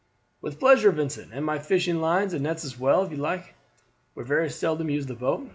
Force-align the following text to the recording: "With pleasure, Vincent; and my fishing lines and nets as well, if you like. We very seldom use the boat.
"With 0.41 0.59
pleasure, 0.59 0.91
Vincent; 0.91 1.29
and 1.31 1.45
my 1.45 1.59
fishing 1.59 1.97
lines 2.01 2.33
and 2.33 2.41
nets 2.41 2.65
as 2.65 2.79
well, 2.79 3.03
if 3.03 3.11
you 3.11 3.17
like. 3.17 3.53
We 4.15 4.23
very 4.23 4.49
seldom 4.49 4.89
use 4.89 5.05
the 5.05 5.13
boat. 5.13 5.47